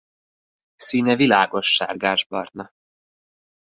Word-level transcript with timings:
Színe 0.75 1.15
világos 1.15 1.67
sárgásbarna. 1.73 2.73